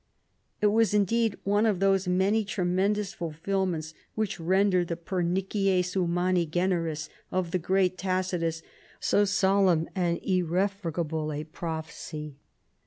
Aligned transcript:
It 0.61 0.71
was 0.73 0.95
indeed 0.95 1.37
one 1.43 1.67
of 1.67 1.79
those 1.79 2.07
many 2.07 2.43
tremendous 2.43 3.13
fulfilments 3.13 3.93
which 4.15 4.39
render 4.39 4.83
the" 4.83 4.95
pernicies 5.07 5.93
humani 5.93 6.47
generis" 6.47 7.07
of 7.31 7.51
the 7.51 7.59
great 7.59 7.99
Tacitus, 7.99 8.63
so 8.99 9.25
solemn 9.25 9.87
and 9.93 10.19
irre 10.23 10.71
fragable 10.71 11.39
a 11.39 11.43
prophecy. 11.43 12.35